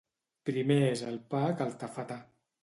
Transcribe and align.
Primer 0.49 0.77
és 0.85 1.03
el 1.11 1.19
pa 1.35 1.43
que 1.61 1.69
el 1.69 1.77
tafetà. 1.85 2.19